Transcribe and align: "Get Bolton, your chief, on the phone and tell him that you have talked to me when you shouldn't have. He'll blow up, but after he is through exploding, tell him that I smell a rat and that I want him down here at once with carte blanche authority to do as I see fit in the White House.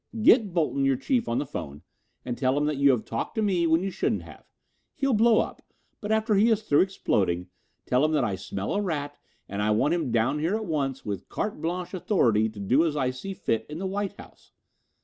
"Get 0.19 0.51
Bolton, 0.51 0.83
your 0.83 0.95
chief, 0.95 1.29
on 1.29 1.37
the 1.37 1.45
phone 1.45 1.83
and 2.25 2.35
tell 2.35 2.57
him 2.57 2.65
that 2.65 2.77
you 2.77 2.89
have 2.89 3.05
talked 3.05 3.35
to 3.35 3.43
me 3.43 3.67
when 3.67 3.83
you 3.83 3.91
shouldn't 3.91 4.23
have. 4.23 4.45
He'll 4.95 5.13
blow 5.13 5.37
up, 5.41 5.61
but 5.99 6.11
after 6.11 6.33
he 6.33 6.49
is 6.49 6.63
through 6.63 6.81
exploding, 6.81 7.51
tell 7.85 8.03
him 8.03 8.11
that 8.13 8.23
I 8.23 8.33
smell 8.33 8.73
a 8.73 8.81
rat 8.81 9.15
and 9.47 9.59
that 9.61 9.67
I 9.67 9.69
want 9.69 9.93
him 9.93 10.11
down 10.11 10.39
here 10.39 10.55
at 10.55 10.65
once 10.65 11.05
with 11.05 11.29
carte 11.29 11.61
blanche 11.61 11.93
authority 11.93 12.49
to 12.49 12.59
do 12.59 12.83
as 12.83 12.97
I 12.97 13.11
see 13.11 13.35
fit 13.35 13.63
in 13.69 13.77
the 13.77 13.85
White 13.85 14.13
House. 14.13 14.53